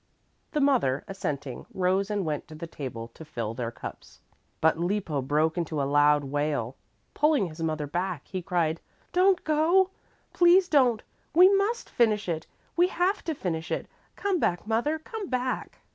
[0.53, 4.19] The mother, assenting, rose and went to the table to fill their cups.
[4.59, 6.75] But Lippo broke into a loud wail.
[7.13, 8.81] Pulling his mother back, he cried,
[9.13, 9.91] "Don't go!
[10.33, 11.03] Please don't!
[11.35, 12.47] We must finish it.
[12.75, 13.87] We have to finish it.
[14.15, 15.81] Come back, mother, come back."